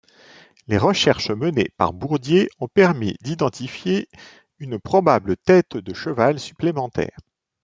[0.67, 4.09] Les recherches menées par Bourdier ont permis d'identifier
[4.57, 7.15] une probable tête de cheval supplémentaire.